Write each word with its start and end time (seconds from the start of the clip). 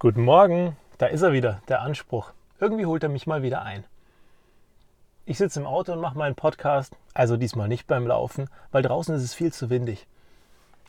Guten 0.00 0.22
Morgen, 0.22 0.76
da 0.98 1.06
ist 1.06 1.22
er 1.22 1.32
wieder, 1.32 1.60
der 1.66 1.82
Anspruch. 1.82 2.30
Irgendwie 2.60 2.86
holt 2.86 3.02
er 3.02 3.08
mich 3.08 3.26
mal 3.26 3.42
wieder 3.42 3.62
ein. 3.62 3.82
Ich 5.26 5.38
sitze 5.38 5.58
im 5.58 5.66
Auto 5.66 5.92
und 5.92 6.00
mache 6.00 6.16
meinen 6.16 6.36
Podcast, 6.36 6.94
also 7.14 7.36
diesmal 7.36 7.66
nicht 7.66 7.88
beim 7.88 8.06
Laufen, 8.06 8.48
weil 8.70 8.84
draußen 8.84 9.12
ist 9.16 9.24
es 9.24 9.34
viel 9.34 9.52
zu 9.52 9.70
windig. 9.70 10.06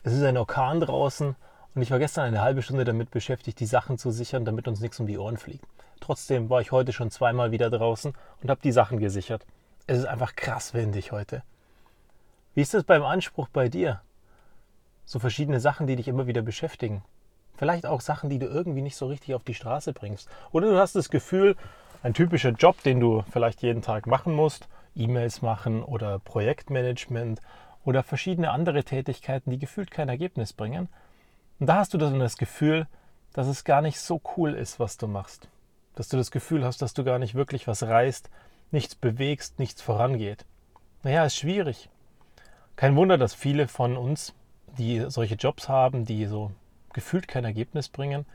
Es 0.03 0.13
ist 0.13 0.21
ein 0.21 0.37
Orkan 0.37 0.79
draußen 0.79 1.35
und 1.73 1.81
ich 1.81 1.89
war 1.89 1.97
gestern 1.97 2.25
eine 2.25 2.41
halbe 2.41 2.61
Stunde 2.61 2.85
damit 2.85 3.09
beschäftigt, 3.09 3.59
die 3.59 3.65
Sachen 3.65 3.97
zu 3.97 4.11
sichern, 4.11 4.45
damit 4.45 4.67
uns 4.67 4.79
nichts 4.79 4.99
um 4.99 5.07
die 5.07 5.17
Ohren 5.17 5.37
fliegt. 5.37 5.65
Trotzdem 6.01 6.51
war 6.51 6.61
ich 6.61 6.71
heute 6.71 6.93
schon 6.93 7.09
zweimal 7.09 7.49
wieder 7.49 7.71
draußen 7.71 8.13
und 8.43 8.49
habe 8.51 8.61
die 8.61 8.71
Sachen 8.71 8.99
gesichert. 8.99 9.43
Es 9.87 9.97
ist 9.97 10.05
einfach 10.05 10.35
krass 10.35 10.75
windig 10.75 11.11
heute. 11.11 11.41
Wie 12.53 12.61
ist 12.61 12.75
es 12.75 12.83
beim 12.83 13.01
Anspruch 13.01 13.47
bei 13.47 13.69
dir? 13.69 14.01
So 15.05 15.17
verschiedene 15.17 15.59
Sachen, 15.59 15.87
die 15.87 15.95
dich 15.95 16.07
immer 16.07 16.27
wieder 16.27 16.43
beschäftigen. 16.43 17.01
Vielleicht 17.59 17.85
auch 17.85 17.99
Sachen, 17.99 18.29
die 18.29 18.39
du 18.39 18.45
irgendwie 18.45 18.81
nicht 18.81 18.95
so 18.95 19.07
richtig 19.07 19.35
auf 19.35 19.43
die 19.43 19.53
Straße 19.53 19.91
bringst. 19.91 20.29
Oder 20.53 20.69
du 20.69 20.79
hast 20.79 20.95
das 20.95 21.09
Gefühl, 21.09 21.57
ein 22.03 22.13
typischer 22.13 22.51
Job, 22.51 22.81
den 22.83 23.01
du 23.01 23.25
vielleicht 23.29 23.61
jeden 23.61 23.81
Tag 23.81 24.07
machen 24.07 24.33
musst, 24.33 24.69
E-Mails 24.95 25.41
machen 25.41 25.83
oder 25.83 26.19
Projektmanagement 26.19 27.41
oder 27.83 28.01
verschiedene 28.01 28.51
andere 28.51 28.85
Tätigkeiten, 28.85 29.51
die 29.51 29.59
gefühlt 29.59 29.91
kein 29.91 30.07
Ergebnis 30.07 30.53
bringen. 30.53 30.87
Und 31.59 31.67
da 31.67 31.75
hast 31.75 31.93
du 31.93 31.97
dann 31.97 32.17
das 32.21 32.37
Gefühl, 32.37 32.87
dass 33.33 33.47
es 33.47 33.65
gar 33.65 33.81
nicht 33.81 33.99
so 33.99 34.21
cool 34.37 34.53
ist, 34.53 34.79
was 34.79 34.97
du 34.97 35.07
machst. 35.07 35.49
Dass 35.95 36.07
du 36.07 36.15
das 36.15 36.31
Gefühl 36.31 36.63
hast, 36.63 36.81
dass 36.81 36.93
du 36.93 37.03
gar 37.03 37.19
nicht 37.19 37.35
wirklich 37.35 37.67
was 37.67 37.83
reißt, 37.83 38.29
nichts 38.71 38.95
bewegst, 38.95 39.59
nichts 39.59 39.81
vorangeht. 39.81 40.45
Naja, 41.03 41.25
ist 41.25 41.35
schwierig. 41.35 41.89
Kein 42.77 42.95
Wunder, 42.95 43.17
dass 43.17 43.33
viele 43.33 43.67
von 43.67 43.97
uns, 43.97 44.33
die 44.77 45.03
solche 45.09 45.35
Jobs 45.35 45.67
haben, 45.67 46.05
die 46.05 46.25
so 46.25 46.51
gefühlt 46.93 47.27
kein 47.27 47.45
Ergebnis 47.45 47.89
bringen, 47.89 48.25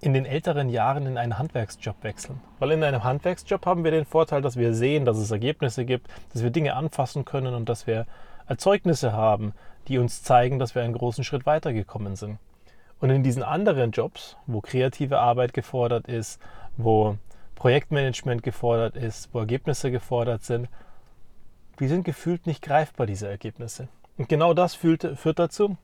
in 0.00 0.12
den 0.12 0.26
älteren 0.26 0.68
Jahren 0.68 1.06
in 1.06 1.16
einen 1.16 1.38
Handwerksjob 1.38 1.96
wechseln. 2.02 2.40
Weil 2.58 2.72
in 2.72 2.84
einem 2.84 3.02
Handwerksjob 3.02 3.64
haben 3.64 3.84
wir 3.84 3.90
den 3.90 4.04
Vorteil, 4.04 4.42
dass 4.42 4.56
wir 4.56 4.74
sehen, 4.74 5.04
dass 5.04 5.16
es 5.16 5.30
Ergebnisse 5.30 5.84
gibt, 5.84 6.08
dass 6.32 6.42
wir 6.42 6.50
Dinge 6.50 6.74
anfassen 6.74 7.24
können 7.24 7.54
und 7.54 7.68
dass 7.68 7.86
wir 7.86 8.06
Erzeugnisse 8.46 9.12
haben, 9.12 9.52
die 9.88 9.98
uns 9.98 10.22
zeigen, 10.22 10.58
dass 10.58 10.74
wir 10.74 10.82
einen 10.82 10.94
großen 10.94 11.24
Schritt 11.24 11.46
weitergekommen 11.46 12.16
sind. 12.16 12.38
Und 13.00 13.10
in 13.10 13.22
diesen 13.22 13.42
anderen 13.42 13.90
Jobs, 13.90 14.36
wo 14.46 14.60
kreative 14.60 15.18
Arbeit 15.18 15.52
gefordert 15.52 16.08
ist, 16.08 16.40
wo 16.76 17.16
Projektmanagement 17.54 18.42
gefordert 18.42 18.96
ist, 18.96 19.32
wo 19.32 19.40
Ergebnisse 19.40 19.90
gefordert 19.90 20.44
sind, 20.44 20.68
die 21.80 21.88
sind 21.88 22.04
gefühlt 22.04 22.46
nicht 22.46 22.62
greifbar, 22.62 23.06
diese 23.06 23.28
Ergebnisse. 23.28 23.88
Und 24.16 24.28
genau 24.28 24.54
das 24.54 24.74
führt, 24.74 25.18
führt 25.18 25.38
dazu, 25.38 25.76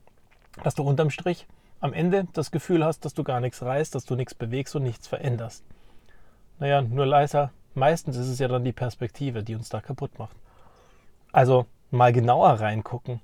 dass 0.63 0.75
du 0.75 0.83
unterm 0.83 1.09
Strich 1.09 1.47
am 1.83 1.91
Ende 1.91 2.27
das 2.31 2.49
Gefühl 2.49 2.85
hast, 2.85 3.03
dass 3.03 3.13
du 3.13 3.25
gar 3.25 3.41
nichts 3.41 3.61
reißt, 3.61 3.93
dass 3.93 4.05
du 4.05 4.15
nichts 4.15 4.33
bewegst 4.33 4.73
und 4.73 4.83
nichts 4.83 5.05
veränderst. 5.05 5.65
Naja, 6.57 6.81
nur 6.81 7.05
leiser, 7.05 7.51
meistens 7.73 8.15
ist 8.15 8.29
es 8.29 8.39
ja 8.39 8.47
dann 8.47 8.63
die 8.63 8.71
Perspektive, 8.71 9.43
die 9.43 9.53
uns 9.53 9.67
da 9.67 9.81
kaputt 9.81 10.17
macht. 10.17 10.37
Also 11.33 11.65
mal 11.91 12.13
genauer 12.13 12.51
reingucken, 12.51 13.19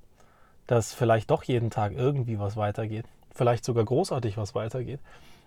dass 0.68 0.94
vielleicht 0.94 1.32
doch 1.32 1.44
jeden 1.44 1.70
Tag 1.70 1.94
irgendwie 1.94 2.38
was 2.38 2.58
weitergeht, 2.58 3.06
vielleicht 3.34 3.64
sogar 3.64 3.86
großartig 3.86 4.36
was 4.36 4.56
weitergeht. 4.56 5.00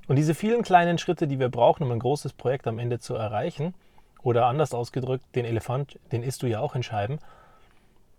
Und 0.08 0.16
diese 0.16 0.34
vielen 0.34 0.62
kleinen 0.62 0.96
Schritte, 0.96 1.28
die 1.28 1.38
wir 1.38 1.50
brauchen, 1.50 1.82
um 1.82 1.92
ein 1.92 1.98
großes 1.98 2.32
Projekt 2.32 2.66
am 2.66 2.78
Ende 2.78 2.98
zu 2.98 3.14
erreichen, 3.14 3.74
oder 4.22 4.46
anders 4.46 4.72
ausgedrückt, 4.72 5.24
den 5.34 5.44
Elefant, 5.44 5.98
den 6.12 6.22
isst 6.22 6.42
du 6.42 6.46
ja 6.46 6.60
auch 6.60 6.74
in 6.74 6.82
Scheiben. 6.82 7.18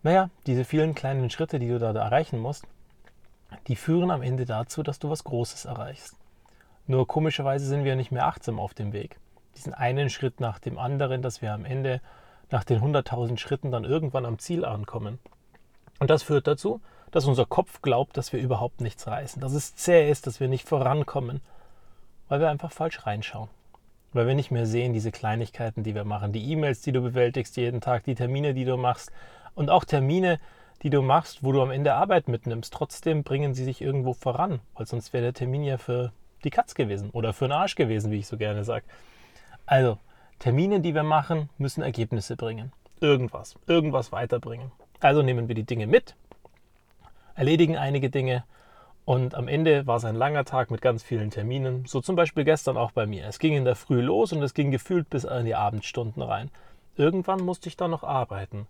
Naja, 0.04 0.30
diese 0.46 0.66
vielen 0.66 0.94
kleinen 0.94 1.32
Schritte, 1.32 1.58
die 1.58 1.70
du 1.70 1.80
da, 1.80 1.94
da 1.94 2.04
erreichen 2.04 2.38
musst, 2.38 2.68
die 3.68 3.76
führen 3.76 4.12
am 4.12 4.22
Ende 4.22 4.46
dazu, 4.46 4.84
dass 4.84 5.00
du 5.00 5.10
was 5.10 5.24
Großes 5.24 5.66
erreichst. 5.66 6.16
Nur 6.88 7.08
komischerweise 7.08 7.66
sind 7.66 7.84
wir 7.84 7.96
nicht 7.96 8.12
mehr 8.12 8.28
achtsam 8.28 8.60
auf 8.60 8.74
dem 8.74 8.94
Weg. 8.94 9.18
Diesen 9.56 9.74
einen 9.74 10.10
Schritt 10.10 10.40
nach 10.40 10.60
dem 10.60 10.78
anderen, 10.78 11.22
dass 11.22 11.42
wir 11.42 11.54
am 11.54 11.66
Ende 11.66 12.02
nach 12.52 12.64
den 12.64 12.82
100.000 12.82 13.38
Schritten 13.38 13.72
dann 13.72 13.84
irgendwann 13.84 14.26
am 14.26 14.40
Ziel 14.40 14.66
ankommen. 14.66 15.20
Und 16.00 16.10
das 16.10 16.24
führt 16.24 16.48
dazu, 16.48 16.82
dass 17.12 17.26
unser 17.26 17.46
Kopf 17.46 17.82
glaubt, 17.82 18.18
dass 18.18 18.34
wir 18.34 18.40
überhaupt 18.40 18.82
nichts 18.82 19.08
reißen, 19.08 19.42
dass 19.42 19.54
es 19.54 19.76
zäh 19.76 20.10
ist, 20.10 20.28
dass 20.28 20.40
wir 20.40 20.48
nicht 20.48 20.68
vorankommen, 20.68 21.42
weil 22.28 22.40
wir 22.40 22.50
einfach 22.50 22.72
falsch 22.72 23.06
reinschauen. 23.06 23.50
Weil 24.14 24.28
wir 24.28 24.36
nicht 24.36 24.52
mehr 24.52 24.66
sehen, 24.66 24.94
diese 24.94 25.12
Kleinigkeiten, 25.12 25.84
die 25.84 25.96
wir 25.96 26.06
machen, 26.06 26.34
die 26.34 26.52
E-Mails, 26.52 26.82
die 26.82 26.92
du 26.92 27.02
bewältigst 27.02 27.56
jeden 27.58 27.82
Tag, 27.82 28.04
die 28.04 28.16
Termine, 28.16 28.54
die 28.54 28.66
du 28.66 28.78
machst 28.78 29.12
und 29.56 29.70
auch 29.70 29.86
Termine, 29.86 30.40
die 30.84 30.90
du 30.90 31.02
machst, 31.02 31.44
wo 31.44 31.52
du 31.52 31.62
am 31.62 31.72
Ende 31.72 31.94
Arbeit 31.94 32.28
mitnimmst, 32.28 32.74
trotzdem 32.74 33.24
bringen 33.24 33.54
sie 33.54 33.64
sich 33.64 33.82
irgendwo 33.82 34.14
voran, 34.14 34.60
weil 34.76 34.86
sonst 34.86 35.14
wäre 35.14 35.24
der 35.24 35.34
Termin 35.34 35.64
ja 35.64 35.78
für 35.78 36.12
die 36.44 36.50
Katz 36.50 36.76
gewesen 36.76 37.10
oder 37.12 37.34
für 37.34 37.48
den 37.48 37.54
Arsch 37.54 37.76
gewesen, 37.76 38.12
wie 38.12 38.20
ich 38.20 38.28
so 38.28 38.38
gerne 38.38 38.64
sage. 38.66 38.86
Also, 39.66 39.98
Termine, 40.40 40.82
die 40.82 40.94
wir 40.94 41.04
machen, 41.04 41.50
müssen 41.58 41.82
Ergebnisse 41.82 42.36
bringen. 42.36 42.74
Irgendwas, 43.00 43.56
irgendwas 43.66 44.12
weiterbringen. 44.12 44.72
Also 45.00 45.22
nehmen 45.22 45.48
wir 45.48 45.56
die 45.56 45.64
Dinge 45.64 45.88
mit, 45.88 46.16
erledigen 47.36 47.78
einige 47.78 48.10
Dinge 48.10 48.44
und 49.06 49.36
am 49.36 49.48
Ende 49.48 49.86
war 49.86 49.98
es 49.98 50.06
ein 50.06 50.16
langer 50.16 50.46
Tag 50.46 50.72
mit 50.72 50.82
ganz 50.82 51.04
vielen 51.04 51.30
Terminen, 51.30 51.86
so 51.86 52.00
zum 52.00 52.16
Beispiel 52.16 52.46
gestern 52.46 52.78
auch 52.78 52.92
bei 52.92 53.06
mir. 53.06 53.28
Es 53.28 53.40
ging 53.40 53.56
in 53.56 53.66
der 53.66 53.76
Früh 53.76 54.02
los 54.02 54.32
und 54.32 54.42
es 54.42 54.54
ging 54.54 54.72
gefühlt 54.72 55.10
bis 55.10 55.26
in 55.26 55.46
die 55.46 55.56
Abendstunden 55.56 56.22
rein. 56.22 56.52
Irgendwann 56.96 57.42
musste 57.42 57.68
ich 57.68 57.76
dann 57.76 57.92
noch 57.92 58.04
arbeiten. 58.04 58.68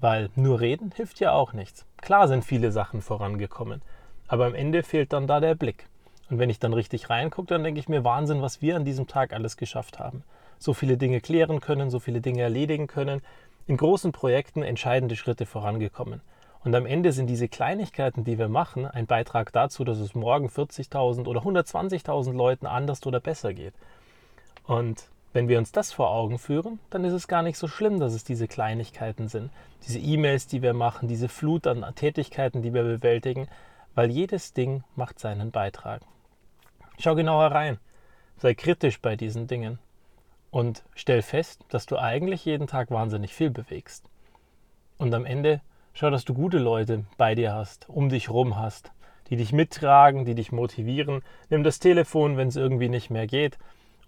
Weil 0.00 0.30
nur 0.34 0.60
reden 0.60 0.92
hilft 0.94 1.20
ja 1.20 1.32
auch 1.32 1.52
nichts. 1.52 1.86
Klar 1.98 2.28
sind 2.28 2.44
viele 2.44 2.72
Sachen 2.72 3.00
vorangekommen, 3.00 3.82
aber 4.28 4.46
am 4.46 4.54
Ende 4.54 4.82
fehlt 4.82 5.12
dann 5.12 5.26
da 5.26 5.40
der 5.40 5.54
Blick. 5.54 5.86
Und 6.30 6.38
wenn 6.38 6.50
ich 6.50 6.58
dann 6.58 6.72
richtig 6.72 7.10
reingucke, 7.10 7.48
dann 7.48 7.64
denke 7.64 7.80
ich 7.80 7.88
mir 7.88 8.04
Wahnsinn, 8.04 8.42
was 8.42 8.62
wir 8.62 8.76
an 8.76 8.84
diesem 8.84 9.06
Tag 9.06 9.32
alles 9.32 9.56
geschafft 9.56 9.98
haben. 9.98 10.24
So 10.58 10.72
viele 10.72 10.96
Dinge 10.96 11.20
klären 11.20 11.60
können, 11.60 11.90
so 11.90 11.98
viele 11.98 12.20
Dinge 12.20 12.42
erledigen 12.42 12.86
können, 12.86 13.20
in 13.66 13.76
großen 13.76 14.12
Projekten 14.12 14.62
entscheidende 14.62 15.16
Schritte 15.16 15.46
vorangekommen. 15.46 16.20
Und 16.64 16.74
am 16.74 16.86
Ende 16.86 17.12
sind 17.12 17.26
diese 17.26 17.48
Kleinigkeiten, 17.48 18.24
die 18.24 18.38
wir 18.38 18.48
machen, 18.48 18.86
ein 18.86 19.06
Beitrag 19.06 19.52
dazu, 19.52 19.84
dass 19.84 19.98
es 19.98 20.14
morgen 20.14 20.48
40.000 20.48 21.26
oder 21.26 21.40
120.000 21.40 22.32
Leuten 22.32 22.66
anders 22.66 23.06
oder 23.06 23.20
besser 23.20 23.52
geht. 23.52 23.74
Und 24.66 25.08
wenn 25.34 25.48
wir 25.48 25.58
uns 25.58 25.72
das 25.72 25.92
vor 25.92 26.10
Augen 26.12 26.38
führen, 26.38 26.78
dann 26.90 27.04
ist 27.04 27.12
es 27.12 27.26
gar 27.26 27.42
nicht 27.42 27.58
so 27.58 27.66
schlimm, 27.66 27.98
dass 27.98 28.14
es 28.14 28.22
diese 28.22 28.46
Kleinigkeiten 28.46 29.28
sind. 29.28 29.50
Diese 29.84 29.98
E-Mails, 29.98 30.46
die 30.46 30.62
wir 30.62 30.74
machen, 30.74 31.08
diese 31.08 31.28
Flut 31.28 31.66
an 31.66 31.84
Tätigkeiten, 31.96 32.62
die 32.62 32.72
wir 32.72 32.84
bewältigen, 32.84 33.48
weil 33.96 34.12
jedes 34.12 34.52
Ding 34.52 34.84
macht 34.94 35.18
seinen 35.18 35.50
Beitrag. 35.50 36.02
Schau 36.98 37.16
genauer 37.16 37.46
rein. 37.46 37.78
Sei 38.38 38.54
kritisch 38.54 39.00
bei 39.00 39.16
diesen 39.16 39.48
Dingen 39.48 39.80
und 40.52 40.84
stell 40.94 41.20
fest, 41.20 41.64
dass 41.68 41.86
du 41.86 41.98
eigentlich 41.98 42.44
jeden 42.44 42.68
Tag 42.68 42.92
wahnsinnig 42.92 43.34
viel 43.34 43.50
bewegst. 43.50 44.04
Und 44.98 45.12
am 45.14 45.24
Ende 45.24 45.60
schau, 45.94 46.10
dass 46.10 46.24
du 46.24 46.34
gute 46.34 46.58
Leute 46.58 47.06
bei 47.16 47.34
dir 47.34 47.54
hast, 47.54 47.88
um 47.88 48.08
dich 48.08 48.30
rum 48.30 48.56
hast, 48.56 48.92
die 49.30 49.36
dich 49.36 49.52
mittragen, 49.52 50.24
die 50.24 50.36
dich 50.36 50.52
motivieren. 50.52 51.22
Nimm 51.50 51.64
das 51.64 51.80
Telefon, 51.80 52.36
wenn 52.36 52.48
es 52.48 52.56
irgendwie 52.56 52.88
nicht 52.88 53.10
mehr 53.10 53.26
geht 53.26 53.58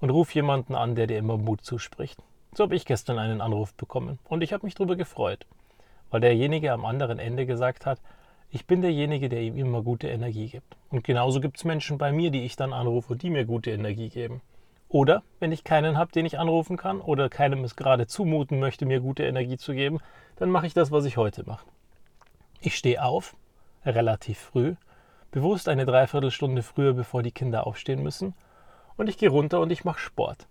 und 0.00 0.10
ruf 0.10 0.34
jemanden 0.34 0.74
an, 0.74 0.94
der 0.94 1.06
dir 1.06 1.18
immer 1.18 1.36
Mut 1.36 1.62
zuspricht. 1.62 2.22
So 2.54 2.64
habe 2.64 2.76
ich 2.76 2.84
gestern 2.84 3.18
einen 3.18 3.40
Anruf 3.40 3.74
bekommen 3.74 4.18
und 4.24 4.42
ich 4.42 4.52
habe 4.52 4.66
mich 4.66 4.74
darüber 4.74 4.96
gefreut, 4.96 5.46
weil 6.10 6.20
derjenige 6.20 6.72
am 6.72 6.84
anderen 6.84 7.18
Ende 7.18 7.46
gesagt 7.46 7.86
hat, 7.86 8.00
ich 8.50 8.66
bin 8.66 8.80
derjenige, 8.80 9.28
der 9.28 9.42
ihm 9.42 9.56
immer 9.56 9.82
gute 9.82 10.08
Energie 10.08 10.48
gibt. 10.48 10.76
Und 10.90 11.04
genauso 11.04 11.40
gibt 11.40 11.58
es 11.58 11.64
Menschen 11.64 11.98
bei 11.98 12.12
mir, 12.12 12.30
die 12.30 12.44
ich 12.44 12.56
dann 12.56 12.72
anrufe, 12.72 13.16
die 13.16 13.28
mir 13.28 13.44
gute 13.44 13.70
Energie 13.72 14.08
geben. 14.08 14.40
Oder 14.88 15.22
wenn 15.40 15.52
ich 15.52 15.64
keinen 15.64 15.98
habe, 15.98 16.12
den 16.12 16.26
ich 16.26 16.38
anrufen 16.38 16.76
kann 16.76 17.00
oder 17.00 17.28
keinem 17.28 17.64
es 17.64 17.74
gerade 17.74 18.06
zumuten 18.06 18.60
möchte, 18.60 18.86
mir 18.86 19.00
gute 19.00 19.24
Energie 19.24 19.56
zu 19.56 19.74
geben, 19.74 19.98
dann 20.36 20.50
mache 20.50 20.66
ich 20.66 20.74
das, 20.74 20.92
was 20.92 21.04
ich 21.04 21.16
heute 21.16 21.44
mache. 21.44 21.66
Ich 22.60 22.76
stehe 22.76 23.02
auf, 23.02 23.36
relativ 23.84 24.38
früh, 24.38 24.76
bewusst 25.32 25.68
eine 25.68 25.84
Dreiviertelstunde 25.84 26.62
früher, 26.62 26.94
bevor 26.94 27.22
die 27.22 27.32
Kinder 27.32 27.66
aufstehen 27.66 28.02
müssen 28.02 28.34
und 28.96 29.08
ich 29.08 29.18
gehe 29.18 29.30
runter 29.30 29.60
und 29.60 29.70
ich 29.70 29.84
mache 29.84 30.00
Sport. 30.00 30.46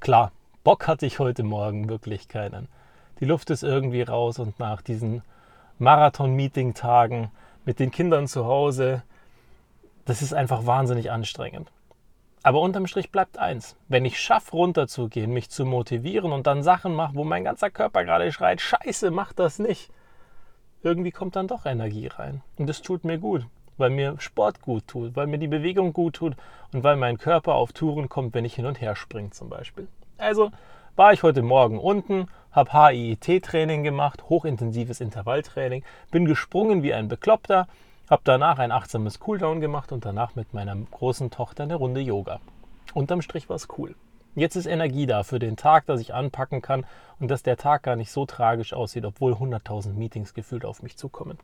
Klar, 0.00 0.32
Bock 0.64 0.86
hatte 0.88 1.06
ich 1.06 1.18
heute 1.18 1.42
Morgen 1.42 1.88
wirklich 1.88 2.28
keinen. 2.28 2.68
Die 3.20 3.24
Luft 3.24 3.50
ist 3.50 3.62
irgendwie 3.62 4.02
raus 4.02 4.38
und 4.38 4.58
nach 4.58 4.82
diesen 4.82 5.22
Marathon-Meeting-Tagen 5.78 7.30
mit 7.64 7.78
den 7.78 7.90
Kindern 7.90 8.26
zu 8.26 8.46
Hause, 8.46 9.02
das 10.06 10.22
ist 10.22 10.32
einfach 10.32 10.66
wahnsinnig 10.66 11.10
anstrengend. 11.10 11.70
Aber 12.42 12.60
unterm 12.60 12.86
Strich 12.86 13.10
bleibt 13.10 13.38
eins. 13.38 13.76
Wenn 13.88 14.06
ich 14.06 14.18
schaffe, 14.18 14.52
runterzugehen, 14.52 15.30
mich 15.30 15.50
zu 15.50 15.66
motivieren 15.66 16.32
und 16.32 16.46
dann 16.46 16.62
Sachen 16.62 16.94
mache, 16.94 17.14
wo 17.14 17.24
mein 17.24 17.44
ganzer 17.44 17.70
Körper 17.70 18.04
gerade 18.04 18.32
schreit, 18.32 18.62
scheiße, 18.62 19.10
mach 19.10 19.34
das 19.34 19.58
nicht. 19.58 19.90
Irgendwie 20.82 21.10
kommt 21.10 21.36
dann 21.36 21.48
doch 21.48 21.66
Energie 21.66 22.06
rein. 22.06 22.42
Und 22.56 22.66
das 22.66 22.80
tut 22.80 23.04
mir 23.04 23.18
gut 23.18 23.46
weil 23.80 23.90
mir 23.90 24.14
Sport 24.18 24.62
gut 24.62 24.86
tut, 24.86 25.16
weil 25.16 25.26
mir 25.26 25.38
die 25.38 25.48
Bewegung 25.48 25.92
gut 25.92 26.14
tut 26.14 26.36
und 26.72 26.84
weil 26.84 26.96
mein 26.96 27.18
Körper 27.18 27.54
auf 27.54 27.72
Touren 27.72 28.08
kommt, 28.08 28.34
wenn 28.34 28.44
ich 28.44 28.54
hin 28.54 28.66
und 28.66 28.80
her 28.80 28.94
springe 28.94 29.30
zum 29.30 29.48
Beispiel. 29.48 29.88
Also 30.18 30.52
war 30.96 31.12
ich 31.12 31.22
heute 31.22 31.42
Morgen 31.42 31.78
unten, 31.78 32.28
habe 32.52 32.70
HIIT-Training 32.72 33.82
gemacht, 33.82 34.24
hochintensives 34.28 35.00
Intervalltraining, 35.00 35.82
bin 36.10 36.26
gesprungen 36.26 36.82
wie 36.82 36.92
ein 36.92 37.08
Bekloppter, 37.08 37.66
habe 38.10 38.22
danach 38.24 38.58
ein 38.58 38.72
achtsames 38.72 39.20
Cooldown 39.20 39.60
gemacht 39.60 39.92
und 39.92 40.04
danach 40.04 40.34
mit 40.34 40.52
meiner 40.52 40.76
großen 40.76 41.30
Tochter 41.30 41.62
eine 41.62 41.76
Runde 41.76 42.00
Yoga. 42.00 42.40
Unterm 42.92 43.22
Strich 43.22 43.48
war 43.48 43.56
es 43.56 43.68
cool. 43.78 43.94
Jetzt 44.34 44.56
ist 44.56 44.66
Energie 44.66 45.06
da 45.06 45.22
für 45.22 45.38
den 45.38 45.56
Tag, 45.56 45.86
dass 45.86 46.00
ich 46.00 46.14
anpacken 46.14 46.62
kann 46.62 46.86
und 47.18 47.30
dass 47.30 47.42
der 47.42 47.56
Tag 47.56 47.82
gar 47.82 47.96
nicht 47.96 48.12
so 48.12 48.26
tragisch 48.26 48.72
aussieht, 48.72 49.04
obwohl 49.04 49.32
100.000 49.32 49.94
Meetings 49.94 50.34
gefühlt 50.34 50.64
auf 50.64 50.82
mich 50.82 50.96
zukommen. 50.96 51.38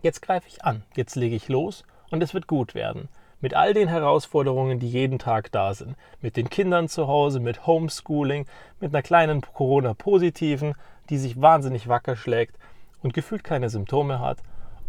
Jetzt 0.00 0.22
greife 0.22 0.46
ich 0.46 0.64
an, 0.64 0.84
jetzt 0.94 1.16
lege 1.16 1.34
ich 1.34 1.48
los 1.48 1.82
und 2.10 2.22
es 2.22 2.32
wird 2.32 2.46
gut 2.46 2.74
werden. 2.74 3.08
Mit 3.40 3.54
all 3.54 3.74
den 3.74 3.88
Herausforderungen, 3.88 4.78
die 4.78 4.88
jeden 4.88 5.18
Tag 5.18 5.50
da 5.50 5.74
sind. 5.74 5.96
Mit 6.20 6.36
den 6.36 6.50
Kindern 6.50 6.88
zu 6.88 7.08
Hause, 7.08 7.40
mit 7.40 7.66
Homeschooling, 7.66 8.46
mit 8.80 8.94
einer 8.94 9.02
kleinen 9.02 9.40
Corona-Positiven, 9.40 10.74
die 11.10 11.18
sich 11.18 11.40
wahnsinnig 11.40 11.88
wacker 11.88 12.16
schlägt 12.16 12.56
und 13.02 13.12
gefühlt 13.12 13.44
keine 13.44 13.70
Symptome 13.70 14.20
hat. 14.20 14.38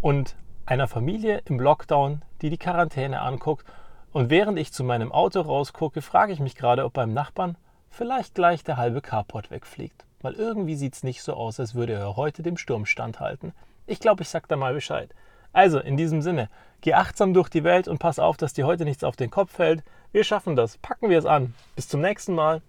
Und 0.01 0.35
einer 0.65 0.87
Familie 0.87 1.41
im 1.45 1.59
Lockdown, 1.59 2.21
die 2.41 2.51
die 2.51 2.57
Quarantäne 2.57 3.21
anguckt. 3.21 3.65
Und 4.11 4.29
während 4.29 4.59
ich 4.59 4.73
zu 4.73 4.83
meinem 4.83 5.11
Auto 5.11 5.41
rausgucke, 5.41 6.01
frage 6.01 6.33
ich 6.33 6.39
mich 6.39 6.55
gerade, 6.55 6.85
ob 6.85 6.93
beim 6.93 7.13
Nachbarn 7.13 7.57
vielleicht 7.89 8.35
gleich 8.35 8.63
der 8.63 8.77
halbe 8.77 9.01
Carport 9.01 9.49
wegfliegt. 9.49 10.05
Weil 10.21 10.33
irgendwie 10.33 10.75
sieht 10.75 10.93
es 10.93 11.03
nicht 11.03 11.23
so 11.23 11.33
aus, 11.33 11.59
als 11.59 11.73
würde 11.73 11.93
er 11.93 12.15
heute 12.15 12.43
dem 12.43 12.57
Sturm 12.57 12.85
standhalten. 12.85 13.53
Ich 13.89 13.99
glaube, 13.99 14.21
ich 14.21 14.29
sag 14.29 14.47
da 14.47 14.55
mal 14.55 14.75
Bescheid. 14.75 15.09
Also, 15.51 15.79
in 15.79 15.97
diesem 15.97 16.21
Sinne, 16.21 16.47
geh 16.81 16.93
achtsam 16.93 17.33
durch 17.33 17.49
die 17.49 17.63
Welt 17.63 17.87
und 17.87 17.97
pass 17.97 18.19
auf, 18.19 18.37
dass 18.37 18.53
dir 18.53 18.67
heute 18.67 18.85
nichts 18.85 19.03
auf 19.03 19.15
den 19.15 19.31
Kopf 19.31 19.51
fällt. 19.51 19.83
Wir 20.11 20.23
schaffen 20.23 20.55
das. 20.55 20.77
Packen 20.77 21.09
wir 21.09 21.17
es 21.17 21.25
an. 21.25 21.55
Bis 21.75 21.87
zum 21.87 22.01
nächsten 22.01 22.35
Mal. 22.35 22.61